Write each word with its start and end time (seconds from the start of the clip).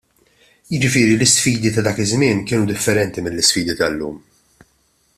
Jiġifieri 0.71 1.15
l-isfidi 1.17 1.71
ta' 1.75 1.85
dak 1.87 1.97
iż-żmien 2.03 2.39
kienu 2.47 2.65
differenti 2.71 3.19
mill-isfidi 3.23 3.73
tal-lum. 3.79 4.17